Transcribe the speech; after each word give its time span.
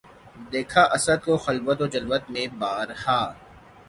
دیکھا 0.51 0.83
اسدؔ 0.95 1.19
کو 1.25 1.33
خلوت 1.45 1.79
و 1.81 1.87
جلوت 1.93 2.23
میں 2.33 2.47
بار 2.59 2.87
ہا 3.03 3.19